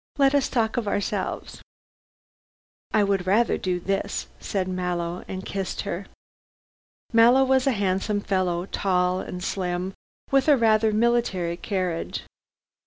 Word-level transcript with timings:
Let 0.17 0.33
us 0.33 0.49
talk 0.49 0.77
of 0.77 0.87
ourselves." 0.87 1.61
"I 2.91 3.03
would 3.03 3.27
rather 3.27 3.55
do 3.59 3.79
this," 3.79 4.25
said 4.39 4.67
Mallow, 4.67 5.23
and 5.27 5.45
kissed 5.45 5.81
her. 5.81 6.07
Mallow 7.13 7.43
was 7.43 7.67
a 7.67 7.71
handsome 7.71 8.19
fellow, 8.21 8.65
tall 8.65 9.19
and 9.19 9.43
slim, 9.43 9.93
with 10.31 10.47
a 10.47 10.57
rather 10.57 10.91
military 10.91 11.55
carriage. 11.55 12.23